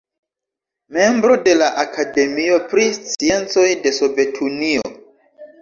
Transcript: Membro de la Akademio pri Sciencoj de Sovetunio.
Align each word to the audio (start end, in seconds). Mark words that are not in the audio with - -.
Membro 0.97 1.35
de 1.49 1.53
la 1.59 1.67
Akademio 1.83 2.57
pri 2.73 2.87
Sciencoj 2.97 3.69
de 3.85 3.95
Sovetunio. 3.99 4.91